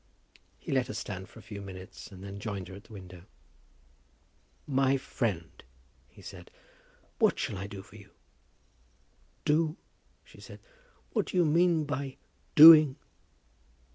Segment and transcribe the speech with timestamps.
[0.57, 3.25] He let her stand for a few minutes and then joined her at the window.
[4.65, 5.63] "My friend,"
[6.09, 6.49] he said,
[7.19, 8.09] "what shall I do for you?"
[9.45, 9.77] "Do?"
[10.23, 10.59] she said.
[11.13, 12.17] "What do you mean by
[12.55, 12.95] doing?"